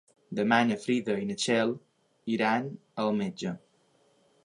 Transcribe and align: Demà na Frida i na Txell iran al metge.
Demà 0.37 0.57
na 0.69 0.77
Frida 0.85 1.17
i 1.23 1.27
na 1.33 1.35
Txell 1.43 1.75
iran 2.39 2.69
al 3.05 3.15
metge. 3.23 3.57